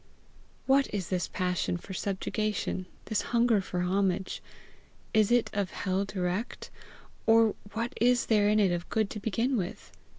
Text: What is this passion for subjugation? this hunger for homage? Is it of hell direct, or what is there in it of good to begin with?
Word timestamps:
What 0.65 0.91
is 0.91 1.09
this 1.09 1.27
passion 1.27 1.77
for 1.77 1.93
subjugation? 1.93 2.87
this 3.05 3.21
hunger 3.21 3.61
for 3.61 3.81
homage? 3.81 4.41
Is 5.13 5.31
it 5.31 5.51
of 5.53 5.69
hell 5.69 6.05
direct, 6.05 6.71
or 7.27 7.53
what 7.73 7.93
is 8.01 8.25
there 8.25 8.49
in 8.49 8.59
it 8.59 8.71
of 8.71 8.89
good 8.89 9.11
to 9.11 9.19
begin 9.19 9.57
with? 9.57 9.91